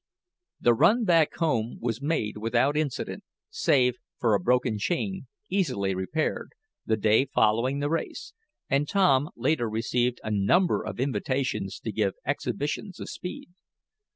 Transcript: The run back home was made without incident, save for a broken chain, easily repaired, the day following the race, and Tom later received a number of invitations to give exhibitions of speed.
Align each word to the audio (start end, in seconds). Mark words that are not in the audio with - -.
The 0.59 0.73
run 0.73 1.03
back 1.03 1.35
home 1.35 1.77
was 1.79 2.01
made 2.01 2.37
without 2.37 2.75
incident, 2.75 3.23
save 3.51 3.97
for 4.17 4.33
a 4.33 4.39
broken 4.39 4.79
chain, 4.79 5.27
easily 5.47 5.93
repaired, 5.93 6.53
the 6.87 6.97
day 6.97 7.25
following 7.25 7.81
the 7.81 7.89
race, 7.91 8.33
and 8.67 8.89
Tom 8.89 9.29
later 9.35 9.69
received 9.69 10.19
a 10.23 10.31
number 10.31 10.83
of 10.83 10.99
invitations 10.99 11.79
to 11.81 11.91
give 11.91 12.15
exhibitions 12.25 12.99
of 12.99 13.11
speed. 13.11 13.49